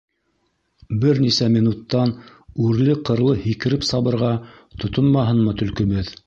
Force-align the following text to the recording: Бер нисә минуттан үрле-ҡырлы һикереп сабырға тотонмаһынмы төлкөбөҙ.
Бер 1.01 1.19
нисә 1.25 1.49
минуттан 1.55 2.13
үрле-ҡырлы 2.69 3.37
һикереп 3.45 3.87
сабырға 3.93 4.31
тотонмаһынмы 4.85 5.55
төлкөбөҙ. 5.63 6.13